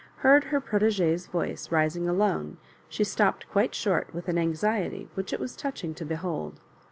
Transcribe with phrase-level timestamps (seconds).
[0.25, 2.57] heard her proU g4e^8 voice rising alone,
[2.89, 6.59] she stopped quite short with an anxiety which it was touching to be hold.